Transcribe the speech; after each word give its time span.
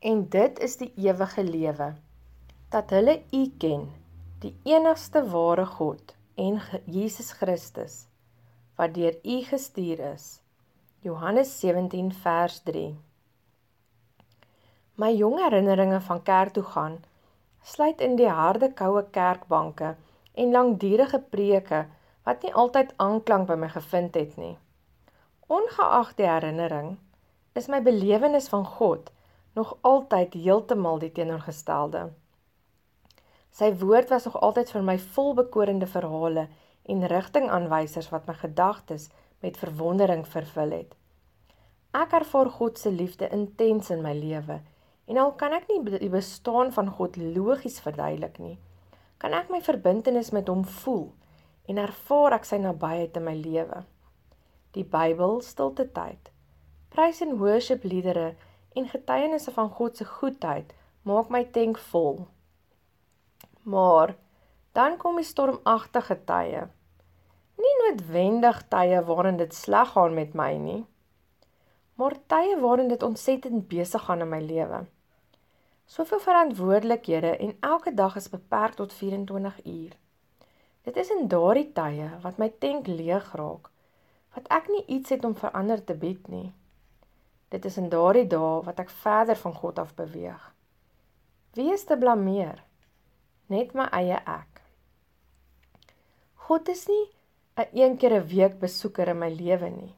En 0.00 0.28
dit 0.28 0.58
is 0.58 0.76
die 0.76 0.92
ewige 0.96 1.44
lewe, 1.44 1.94
dat 2.68 2.90
hulle 2.90 3.22
U 3.32 3.46
ken, 3.58 3.86
die 4.44 4.52
enigste 4.68 5.22
ware 5.32 5.64
God 5.66 6.12
en 6.34 6.60
Jesus 6.84 7.30
Christus, 7.32 8.04
wat 8.76 8.92
deur 8.94 9.16
U 9.24 9.38
gestuur 9.48 10.02
is. 10.12 10.42
Johannes 11.00 11.54
17 11.60 12.12
vers 12.12 12.60
3 12.68 12.92
My 15.00 15.10
jong 15.16 15.38
herinneringe 15.40 16.00
van 16.00 16.22
kerk 16.22 16.52
toe 16.52 16.66
gaan, 16.76 17.00
sluit 17.64 18.00
in 18.00 18.20
die 18.20 18.28
harde 18.28 18.72
koue 18.76 19.04
kerkbanke 19.10 19.94
en 20.34 20.52
langdurige 20.52 21.24
preke 21.32 21.86
wat 22.28 22.44
nie 22.44 22.52
altyd 22.52 22.92
aanklank 23.00 23.48
by 23.48 23.56
my 23.64 23.72
gevind 23.72 24.14
het 24.14 24.36
nie. 24.36 24.56
Ongeag 25.48 26.14
die 26.20 26.28
herinnering, 26.28 26.96
is 27.54 27.68
my 27.72 27.80
belewenis 27.80 28.52
van 28.52 28.64
God 28.76 29.12
nog 29.56 29.72
altyd 29.80 30.36
heeltemal 30.36 31.00
die 31.00 31.10
teenoorgestelde. 31.16 32.10
Sy 33.56 33.72
woord 33.80 34.12
was 34.12 34.28
nog 34.28 34.36
altyd 34.44 34.70
vir 34.74 34.84
my 34.84 34.98
vol 35.16 35.34
bekorende 35.34 35.88
verhale 35.88 36.46
en 36.84 37.08
rigtingaanwysers 37.08 38.12
wat 38.12 38.28
my 38.28 38.36
gedagtes 38.36 39.08
met 39.40 39.56
verwondering 39.56 40.26
vervul 40.28 40.76
het. 40.76 40.94
Ek 41.96 42.12
ervaar 42.20 42.52
God 42.52 42.78
se 42.78 42.92
liefde 42.92 43.28
intens 43.32 43.90
in 43.90 44.04
my 44.04 44.12
lewe 44.12 44.60
En 45.06 45.18
al 45.22 45.32
kan 45.38 45.54
ek 45.54 45.68
nie 45.70 45.98
die 46.00 46.10
bestaan 46.10 46.72
van 46.74 46.88
God 46.98 47.16
logies 47.16 47.78
verduidelik 47.82 48.40
nie, 48.42 48.56
kan 49.22 49.36
ek 49.38 49.52
my 49.54 49.60
verbintenis 49.62 50.32
met 50.34 50.50
hom 50.50 50.64
voel 50.82 51.12
en 51.70 51.78
ervaar 51.82 52.34
ek 52.40 52.48
sy 52.48 52.58
nabyheid 52.62 53.14
in 53.18 53.26
my 53.26 53.34
lewe. 53.38 53.84
Die 54.74 54.84
Bybel, 54.84 55.38
stilte 55.46 55.86
tyd, 55.94 56.30
prys 56.90 57.22
en 57.22 57.38
worship 57.38 57.86
liedere 57.86 58.34
en 58.76 58.88
getuienisse 58.88 59.52
van 59.56 59.70
God 59.78 59.96
se 59.96 60.04
goedheid 60.04 60.72
maak 61.08 61.30
my 61.32 61.44
tank 61.54 61.78
vol. 61.90 62.26
Maar 63.62 64.16
dan 64.76 64.96
kom 65.00 65.16
die 65.16 65.24
stormagtige 65.24 66.18
tye. 66.28 66.66
Nie 67.56 67.76
noodwendig 67.82 68.60
tye 68.68 69.00
waarin 69.08 69.40
dit 69.40 69.54
sleg 69.54 69.94
gaan 69.94 70.14
met 70.14 70.34
my 70.36 70.52
nie, 70.60 70.82
maar 71.96 72.18
tye 72.28 72.58
waarin 72.60 72.92
dit 72.92 73.02
ontsettend 73.02 73.68
besig 73.68 74.04
gaan 74.04 74.20
in 74.20 74.28
my 74.28 74.42
lewe. 74.44 74.82
Soveel 75.86 76.20
verantwoordelikhede 76.20 77.36
en 77.36 77.56
elke 77.60 77.94
dag 77.94 78.16
is 78.16 78.28
beperk 78.28 78.74
tot 78.74 78.92
24 78.92 79.64
uur. 79.64 79.96
Dit 80.82 80.96
is 80.96 81.10
in 81.10 81.28
daardie 81.28 81.72
tye 81.72 82.10
wat 82.22 82.36
my 82.42 82.50
tank 82.58 82.86
leeg 82.86 83.32
raak, 83.38 83.70
wat 84.34 84.48
ek 84.52 84.68
nie 84.68 84.84
iets 84.98 85.14
het 85.14 85.24
om 85.24 85.34
verander 85.38 85.84
te 85.84 85.94
bied 85.94 86.28
nie. 86.28 86.52
Dit 87.48 87.64
is 87.64 87.76
in 87.76 87.88
daardie 87.88 88.26
dae 88.26 88.62
wat 88.66 88.80
ek 88.82 88.90
verder 88.90 89.36
van 89.36 89.54
God 89.54 89.78
af 89.78 89.94
beweeg. 89.94 90.52
Wie 91.54 91.72
is 91.72 91.84
te 91.84 91.96
blameer? 91.96 92.62
Net 93.48 93.74
my 93.74 93.86
eie 93.94 94.18
ek. 94.18 94.62
God 96.48 96.68
is 96.68 96.86
nie 96.88 97.06
'n 97.56 97.68
een 97.72 97.96
keer 97.96 98.14
'n 98.14 98.28
week 98.28 98.58
besoeker 98.58 99.08
in 99.08 99.18
my 99.18 99.30
lewe 99.30 99.70
nie. 99.70 99.94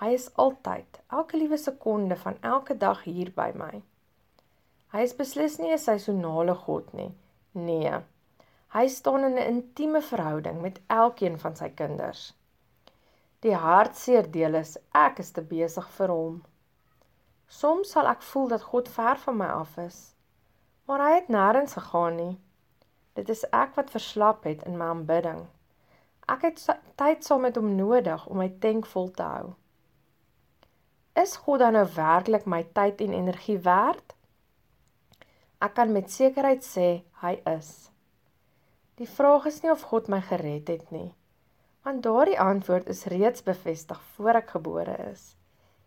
Hy 0.00 0.12
is 0.12 0.34
altyd, 0.34 1.00
elke 1.10 1.36
liewe 1.36 1.56
sekonde 1.56 2.16
van 2.16 2.36
elke 2.40 2.76
dag 2.76 3.02
hier 3.04 3.30
by 3.36 3.52
my. 3.54 3.82
Hy 4.92 5.02
is 5.02 5.14
beslis 5.14 5.58
nie 5.58 5.72
'n 5.72 5.78
seisonale 5.78 6.54
God 6.54 6.92
nie. 6.92 7.14
Nee. 7.52 7.92
Hy 8.74 8.88
staan 8.88 9.24
in 9.24 9.38
'n 9.38 9.48
intieme 9.54 10.02
verhouding 10.02 10.60
met 10.62 10.80
elkeen 10.86 11.38
van 11.38 11.56
sy 11.56 11.68
kinders. 11.68 12.34
Die 13.40 13.54
hartseer 13.54 14.30
deel 14.30 14.54
is 14.54 14.78
ek 14.92 15.18
is 15.18 15.30
te 15.30 15.42
besig 15.42 15.88
vir 15.98 16.08
hom. 16.08 16.44
Soms 17.46 17.90
sal 17.94 18.08
ek 18.10 18.24
voel 18.26 18.48
dat 18.48 18.62
God 18.62 18.88
ver 18.90 19.18
van 19.22 19.36
my 19.38 19.46
af 19.46 19.76
is, 19.78 19.98
maar 20.86 21.02
hy 21.02 21.12
het 21.14 21.28
nêrens 21.30 21.76
gegaan 21.78 22.16
nie. 22.18 22.34
Dit 23.14 23.30
is 23.32 23.44
ek 23.54 23.76
wat 23.78 23.92
verslap 23.94 24.44
het 24.44 24.64
in 24.66 24.76
my 24.76 24.90
aanbidding. 24.92 25.46
Ek 26.26 26.42
het 26.42 26.64
tyd 26.98 27.24
saam 27.24 27.46
met 27.46 27.56
hom 27.56 27.76
nodig 27.78 28.26
om 28.26 28.42
my 28.42 28.48
tank 28.60 28.86
vol 28.90 29.12
te 29.14 29.22
hou. 29.22 29.54
Is 31.16 31.36
God 31.46 31.62
dan 31.62 31.78
nou 31.78 31.86
werklik 31.94 32.44
my 32.50 32.64
tyd 32.76 33.00
en 33.00 33.14
energie 33.14 33.58
werd? 33.62 34.16
Ek 35.62 35.78
kan 35.78 35.94
met 35.94 36.10
sekerheid 36.12 36.66
sê 36.66 36.88
hy 37.22 37.38
is. 37.54 37.70
Die 39.00 39.08
vraag 39.08 39.46
is 39.48 39.62
nie 39.62 39.70
of 39.72 39.86
God 39.88 40.10
my 40.12 40.20
gered 40.24 40.68
het 40.72 40.90
nie, 40.92 41.14
want 41.86 42.02
daardie 42.04 42.38
antwoord 42.40 42.90
is 42.92 43.06
reeds 43.12 43.44
bevestig 43.46 44.02
voor 44.16 44.42
ek 44.42 44.52
gebore 44.58 44.96
is. 45.06 45.36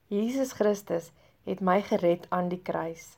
Jesus 0.10 0.56
Christus 0.58 1.12
het 1.46 1.62
my 1.62 1.82
gered 1.82 2.28
aan 2.30 2.50
die 2.50 2.62
kruis. 2.62 3.18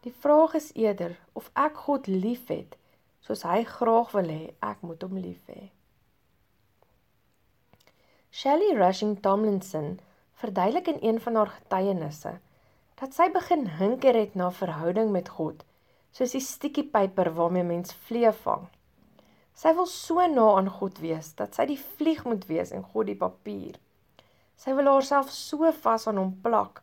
Die 0.00 0.12
vraag 0.12 0.54
is 0.54 0.72
eerder 0.74 1.18
of 1.32 1.50
ek 1.54 1.76
God 1.86 2.06
liefhet 2.06 2.76
soos 3.20 3.44
hy 3.44 3.62
graag 3.68 4.14
wil 4.16 4.30
hê 4.32 4.44
ek 4.64 4.80
moet 4.86 5.02
hom 5.04 5.18
lief 5.20 5.42
hê. 5.52 5.68
Shelley 8.30 8.72
Rushing 8.78 9.18
Tomlinson 9.20 9.98
verduidelik 10.40 10.88
in 10.88 10.98
een 11.02 11.20
van 11.20 11.34
haar 11.34 11.52
getuienisse 11.58 12.38
dat 13.00 13.16
sy 13.16 13.28
begin 13.32 13.66
hinker 13.78 14.16
het 14.16 14.34
na 14.36 14.50
verhouding 14.52 15.08
met 15.12 15.28
God, 15.36 15.62
soos 16.12 16.34
die 16.36 16.42
stikiepyper 16.44 17.30
waarmee 17.36 17.64
mens 17.64 17.94
vliee 18.06 18.32
vang. 18.42 18.66
Sy 19.56 19.72
wil 19.76 19.88
so 19.88 20.26
na 20.32 20.46
aan 20.56 20.68
God 20.80 21.00
wees 21.00 21.32
dat 21.38 21.56
sy 21.56 21.66
die 21.70 21.80
vlieg 21.80 22.24
moet 22.28 22.44
wees 22.48 22.72
en 22.76 22.84
God 22.92 23.08
die 23.08 23.16
papier. 23.16 23.78
Sy 24.56 24.76
wil 24.76 24.88
haarself 24.92 25.32
so 25.32 25.72
vas 25.84 26.06
aan 26.08 26.20
hom 26.20 26.34
plak 26.44 26.82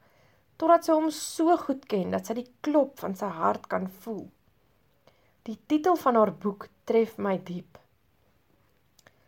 totdat 0.57 0.87
sy 0.87 0.95
hom 0.97 1.09
so 1.13 1.57
goed 1.63 1.85
ken 1.91 2.13
dat 2.15 2.29
sy 2.29 2.37
die 2.39 2.49
klop 2.65 2.97
van 3.01 3.15
sy 3.17 3.29
hart 3.39 3.67
kan 3.71 3.87
voel. 4.03 4.25
Die 5.47 5.57
titel 5.71 5.95
van 6.01 6.17
haar 6.19 6.33
boek 6.45 6.67
tref 6.89 7.17
my 7.21 7.37
diep. 7.49 7.77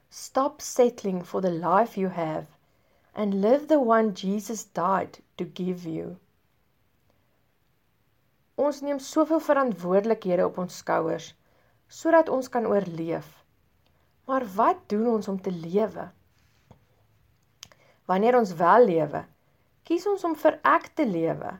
Stop 0.10 0.62
settling 0.66 1.22
for 1.24 1.42
the 1.46 1.54
life 1.54 2.00
you 2.00 2.10
have 2.10 2.48
and 3.14 3.42
live 3.42 3.68
the 3.68 3.80
one 3.80 4.14
Jesus 4.14 4.64
died 4.64 5.20
to 5.38 5.46
give 5.46 5.86
you. 5.86 6.18
Ons 8.60 8.82
neem 8.84 9.00
soveel 9.00 9.40
verantwoordelikhede 9.40 10.46
op 10.50 10.58
ons 10.66 10.82
skouers 10.82 11.34
sodat 11.90 12.30
ons 12.30 12.50
kan 12.54 12.68
oorleef. 12.70 13.30
Maar 14.30 14.46
wat 14.56 14.82
doen 14.92 15.08
ons 15.16 15.28
om 15.28 15.40
te 15.42 15.52
lewe? 15.52 16.10
Wanneer 18.06 18.38
ons 18.38 18.52
wel 18.60 18.86
lewe, 18.86 19.24
kies 19.90 20.06
ons 20.12 20.24
om 20.28 20.36
vir 20.38 20.60
ek 20.72 20.92
te 21.00 21.06
lewe 21.10 21.56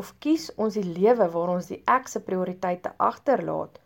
of 0.00 0.10
kies 0.24 0.48
ons 0.64 0.74
die 0.74 0.86
lewe 0.86 1.28
waar 1.34 1.52
ons 1.52 1.68
die 1.70 1.78
ek 1.94 2.10
se 2.10 2.22
prioriteite 2.26 2.90
agterlaat 3.08 3.78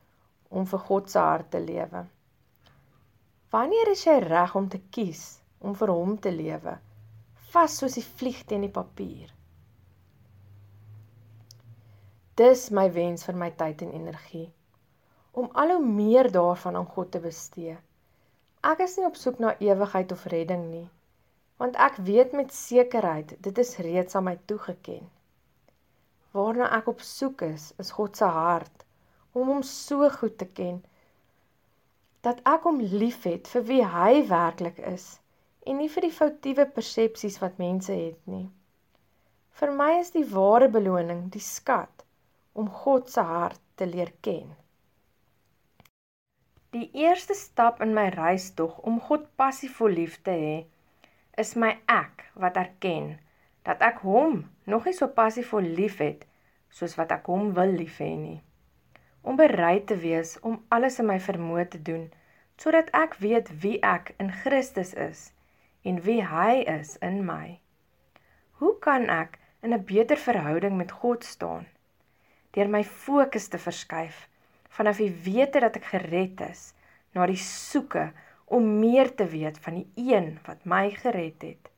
om 0.48 0.64
vir 0.70 0.82
God 0.88 1.12
se 1.12 1.20
hart 1.20 1.50
te 1.52 1.60
lewe? 1.60 2.06
Wanneer 3.52 3.92
is 3.92 4.06
jy 4.06 4.16
reg 4.24 4.56
om 4.56 4.70
te 4.72 4.80
kies 4.96 5.26
om 5.60 5.76
vir 5.76 5.92
hom 5.92 6.16
te 6.24 6.32
lewe? 6.32 6.78
Vas 7.52 7.76
soos 7.82 7.98
die 8.00 8.06
vlieg 8.20 8.40
teen 8.48 8.64
die 8.64 8.72
papier. 8.72 9.28
Dis 12.40 12.70
my 12.72 12.88
wens 12.96 13.28
vir 13.28 13.36
my 13.44 13.50
tyd 13.60 13.84
en 13.84 13.92
energie 14.00 14.48
om 15.32 15.50
al 15.56 15.74
hoe 15.74 15.84
meer 15.84 16.30
daarvan 16.32 16.76
aan 16.76 16.88
God 16.94 17.12
te 17.12 17.20
bestee. 17.20 17.76
Ek 18.64 18.80
is 18.84 18.96
nie 18.96 19.06
op 19.08 19.16
soek 19.16 19.38
na 19.40 19.52
ewigheid 19.60 20.12
of 20.12 20.24
redding 20.32 20.66
nie, 20.70 20.88
want 21.62 21.76
ek 21.78 21.98
weet 22.02 22.32
met 22.34 22.54
sekerheid 22.54 23.36
dit 23.46 23.58
is 23.62 23.76
reeds 23.86 24.16
aan 24.18 24.26
my 24.26 24.38
toegeken. 24.50 25.04
Waarna 26.34 26.70
ek 26.78 26.88
op 26.90 27.04
soek 27.06 27.44
is, 27.46 27.68
is 27.78 27.92
God 27.94 28.18
se 28.18 28.30
hart 28.36 28.82
om 29.32 29.46
hom 29.52 29.60
so 29.62 30.08
goed 30.10 30.34
te 30.40 30.48
ken 30.60 30.80
dat 32.26 32.40
ek 32.46 32.66
hom 32.66 32.80
liefhet 33.02 33.50
vir 33.52 33.64
wie 33.68 33.84
hy 33.94 34.24
werklik 34.30 34.80
is 34.90 35.06
en 35.66 35.78
nie 35.78 35.88
vir 35.94 36.06
die 36.08 36.16
foutiewe 36.16 36.66
persepsies 36.78 37.38
wat 37.44 37.62
mense 37.62 37.94
het 37.94 38.18
nie. 38.34 38.48
Vir 39.60 39.74
my 39.78 39.92
is 40.00 40.10
die 40.16 40.26
ware 40.34 40.66
beloning 40.80 41.28
die 41.30 41.44
skat 41.46 42.06
om 42.58 42.74
God 42.82 43.10
se 43.14 43.22
hart 43.22 43.62
te 43.78 43.86
leer 43.86 44.10
ken. 44.26 44.50
Die 46.74 46.88
eerste 47.06 47.38
stap 47.38 47.82
in 47.84 47.94
my 47.94 48.08
reistog 48.18 48.78
om 48.82 48.98
God 49.08 49.30
passievol 49.38 50.00
lief 50.02 50.18
te 50.26 50.34
hê, 50.44 50.54
is 51.38 51.54
my 51.56 51.70
ek 51.88 52.24
wat 52.34 52.56
erken 52.60 53.18
dat 53.68 53.82
ek 53.82 54.02
hom 54.06 54.42
nog 54.64 54.88
nie 54.88 54.96
so 54.96 55.08
passievol 55.08 55.68
liefhet 55.78 56.24
soos 56.70 56.96
wat 57.00 57.12
ek 57.16 57.28
hom 57.32 57.52
wil 57.58 57.72
lief 57.80 57.98
hê 58.02 58.12
nie. 58.16 58.40
Om 59.22 59.36
bereid 59.38 59.86
te 59.86 59.96
wees 60.02 60.38
om 60.40 60.60
alles 60.68 60.98
in 60.98 61.08
my 61.10 61.18
vermoë 61.20 61.68
te 61.74 61.82
doen 61.90 62.08
sodat 62.56 62.90
ek 62.94 63.18
weet 63.24 63.50
wie 63.62 63.78
ek 63.82 64.14
in 64.22 64.32
Christus 64.42 64.94
is 64.94 65.30
en 65.82 66.00
wie 66.06 66.20
hy 66.22 66.62
is 66.78 66.96
in 67.02 67.22
my. 67.26 67.58
Hoe 68.62 68.74
kan 68.78 69.08
ek 69.10 69.38
in 69.62 69.72
'n 69.74 69.84
beter 69.84 70.16
verhouding 70.16 70.76
met 70.76 70.92
God 71.02 71.24
staan? 71.24 71.66
deur 72.52 72.68
my 72.68 72.82
fokus 72.84 73.48
te 73.48 73.58
verskuif 73.60 74.26
vanaf 74.76 75.00
die 75.00 75.12
wete 75.24 75.60
dat 75.64 75.76
ek 75.80 75.88
gered 75.92 76.40
is 76.44 76.72
na 77.16 77.26
die 77.28 77.40
soeke 77.40 78.10
om 78.44 78.78
meer 78.78 79.14
te 79.14 79.26
weet 79.26 79.58
van 79.58 79.74
die 79.74 80.10
een 80.10 80.38
wat 80.46 80.64
my 80.64 80.90
gered 80.90 81.42
het. 81.42 81.70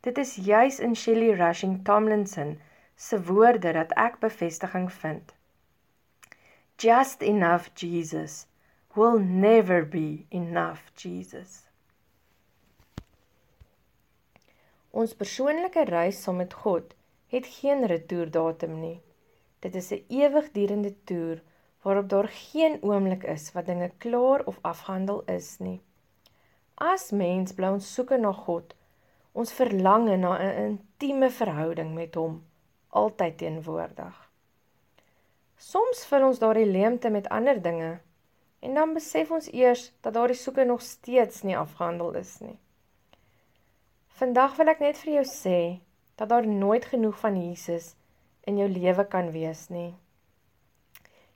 Dit 0.00 0.18
is 0.18 0.34
juis 0.34 0.78
in 0.80 0.96
Shelley 0.96 1.34
Rushing 1.34 1.84
Tomlinson 1.84 2.60
se 2.96 3.22
woorde 3.22 3.72
dat 3.72 3.92
ek 3.96 4.18
bevestiging 4.20 4.92
vind. 4.92 5.32
Just 6.76 7.22
enough 7.22 7.70
Jesus 7.74 8.46
will 8.94 9.18
never 9.18 9.88
be 9.88 10.26
enough 10.28 10.90
Jesus. 10.94 11.62
Ons 14.90 15.14
persoonlike 15.14 15.84
reis 15.90 16.20
saam 16.22 16.36
met 16.42 16.52
God 16.54 16.94
het 17.34 17.46
geen 17.56 17.86
retourdatum 17.90 18.76
nie. 18.80 19.00
Dit 19.64 19.74
is 19.74 19.90
'n 19.90 20.04
ewigdurende 20.08 20.94
toer 21.04 21.40
waarop 21.84 22.08
daar 22.08 22.28
geen 22.28 22.78
oomblik 22.82 23.24
is 23.28 23.50
wat 23.52 23.66
dinge 23.66 23.90
klaar 23.98 24.44
of 24.48 24.58
afgehandel 24.62 25.22
is 25.26 25.58
nie. 25.58 25.80
As 26.74 27.10
mens 27.12 27.52
bly 27.52 27.74
ons 27.76 27.90
soeke 27.94 28.16
na 28.18 28.32
God, 28.32 28.72
ons 29.32 29.52
verlange 29.52 30.16
na 30.16 30.32
'n 30.38 30.56
intieme 30.64 31.30
verhouding 31.30 31.94
met 31.94 32.14
hom, 32.14 32.42
altyd 32.88 33.38
teenwoordig. 33.38 34.16
Soms 35.56 36.06
vul 36.06 36.26
ons 36.26 36.38
daardie 36.38 36.66
leemte 36.66 37.10
met 37.10 37.28
ander 37.28 37.62
dinge 37.62 38.00
en 38.60 38.74
dan 38.74 38.94
besef 38.94 39.30
ons 39.30 39.52
eers 39.52 39.92
dat 40.00 40.14
daardie 40.14 40.36
soeke 40.36 40.64
nog 40.64 40.82
steeds 40.82 41.42
nie 41.42 41.56
afgehandel 41.56 42.14
is 42.14 42.38
nie. 42.40 42.58
Vandag 44.08 44.56
wil 44.56 44.68
ek 44.68 44.80
net 44.80 44.96
vir 44.96 45.12
jou 45.12 45.24
sê 45.24 45.80
dat 46.16 46.28
daar 46.28 46.46
nooit 46.46 46.84
genoeg 46.84 47.18
van 47.18 47.36
Jesus 47.36 47.94
in 48.40 48.56
jou 48.56 48.68
lewe 48.68 49.04
kan 49.04 49.30
wees 49.30 49.68
nie. 49.68 49.94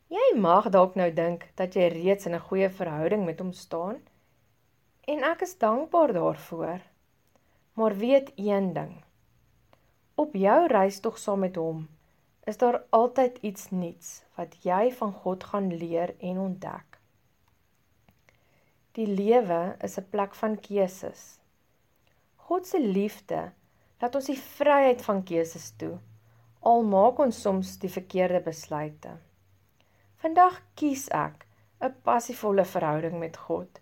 Jy 0.09 0.39
mag 0.41 0.71
dalk 0.73 0.95
nou 0.97 1.11
dink 1.13 1.43
dat 1.61 1.75
jy 1.77 1.91
reeds 1.93 2.25
in 2.27 2.35
'n 2.35 2.47
goeie 2.49 2.69
verhouding 2.77 3.25
met 3.25 3.41
hom 3.41 3.53
staan 3.53 3.99
en 5.05 5.25
ek 5.25 5.43
is 5.43 5.59
dankbaar 5.59 6.13
daarvoor. 6.13 6.81
Maar 7.73 7.97
weet 7.97 8.33
een 8.37 8.73
ding. 8.73 9.05
Op 10.15 10.33
jou 10.33 10.67
reis 10.67 11.01
tog 11.01 11.19
saam 11.19 11.39
met 11.39 11.57
hom 11.57 11.89
is 12.45 12.57
daar 12.57 12.83
altyd 12.91 13.39
iets 13.45 13.71
nuuts 13.71 14.25
wat 14.37 14.57
jy 14.65 14.93
van 14.93 15.13
God 15.13 15.45
gaan 15.45 15.69
leer 15.77 16.15
en 16.19 16.39
ontdek. 16.39 16.99
Die 18.93 19.07
lewe 19.07 19.77
is 19.81 19.99
'n 19.99 20.09
plek 20.11 20.35
van 20.35 20.61
keuses. 20.61 21.39
God 22.37 22.67
se 22.67 22.81
liefde 22.81 23.53
laat 24.01 24.15
ons 24.15 24.27
die 24.27 24.41
vryheid 24.41 25.03
van 25.03 25.23
keuses 25.23 25.71
toe. 25.77 25.99
Al 26.61 26.83
maak 26.83 27.19
ons 27.19 27.41
soms 27.41 27.79
die 27.79 27.91
verkeerde 27.91 28.41
besluite. 28.41 29.28
Vandag 30.19 30.57
kies 30.75 31.05
ek 31.15 31.45
'n 31.87 31.93
passievolle 32.07 32.65
verhouding 32.69 33.19
met 33.19 33.37
God. 33.49 33.79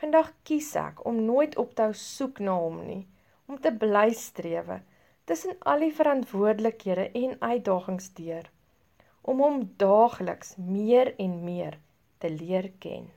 Vandag 0.00 0.26
kies 0.48 0.74
ek 0.76 0.98
om 1.10 1.22
nooit 1.28 1.54
op 1.62 1.70
te 1.74 1.86
hou 1.86 1.94
soek 2.00 2.40
na 2.44 2.56
hom 2.64 2.82
nie, 2.88 3.06
om 3.48 3.56
te 3.66 3.72
bly 3.84 4.10
strewe 4.12 4.76
tussen 5.24 5.56
al 5.72 5.86
die 5.86 5.94
verantwoordelikhede 6.00 7.06
en 7.22 7.32
uitdagings 7.40 8.10
deur, 8.20 8.50
om 9.22 9.40
hom 9.44 9.56
daagliks 9.84 10.54
meer 10.56 11.14
en 11.16 11.40
meer 11.44 11.80
te 12.18 12.30
leer 12.36 12.68
ken. 12.84 13.08